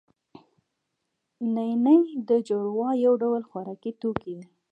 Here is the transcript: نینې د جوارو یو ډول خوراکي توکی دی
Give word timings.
نینې 1.55 1.97
د 2.27 2.29
جوارو 2.47 3.01
یو 3.05 3.13
ډول 3.21 3.41
خوراکي 3.49 3.91
توکی 4.01 4.31
دی 4.39 4.47